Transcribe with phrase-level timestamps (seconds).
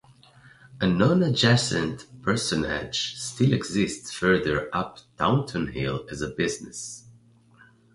[0.79, 7.03] A non-adjacent parsonage still exists further up Taunton Hill as a business.